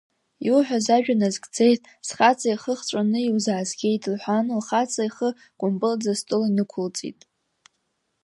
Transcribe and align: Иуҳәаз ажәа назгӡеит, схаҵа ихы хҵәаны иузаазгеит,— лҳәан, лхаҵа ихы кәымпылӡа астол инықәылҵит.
Иуҳәаз 0.47 0.85
ажәа 0.95 1.15
назгӡеит, 1.21 1.81
схаҵа 2.07 2.47
ихы 2.53 2.73
хҵәаны 2.79 3.19
иузаазгеит,— 3.23 4.03
лҳәан, 4.13 4.45
лхаҵа 4.59 5.03
ихы 5.07 5.29
кәымпылӡа 5.59 6.11
астол 6.13 6.43
инықәылҵит. 6.47 7.19